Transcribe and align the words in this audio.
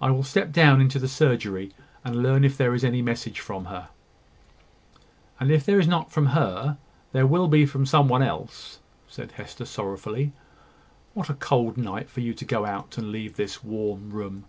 I 0.00 0.10
will 0.10 0.22
step 0.22 0.50
down 0.50 0.80
into 0.80 0.98
the 0.98 1.06
surgery, 1.08 1.74
and 2.06 2.22
learn 2.22 2.42
if 2.42 2.56
there 2.56 2.72
is 2.72 2.82
any 2.84 3.02
message 3.02 3.38
from 3.38 3.66
her." 3.66 3.90
"And 5.38 5.50
if 5.50 5.66
there 5.66 5.78
is 5.78 5.86
not 5.86 6.10
from 6.10 6.28
her, 6.32 6.78
there 7.12 7.26
will 7.26 7.48
be 7.48 7.66
from 7.66 7.84
some 7.84 8.08
one 8.08 8.22
else," 8.22 8.78
said 9.08 9.32
Hester, 9.32 9.66
sorrowfully. 9.66 10.32
"What 11.12 11.28
a 11.28 11.34
cold 11.34 11.76
night 11.76 12.08
for 12.08 12.22
you 12.22 12.32
to 12.32 12.46
go 12.46 12.64
out, 12.64 12.96
and 12.96 13.12
leave 13.12 13.36
this 13.36 13.62
warm 13.62 14.08
room!" 14.08 14.46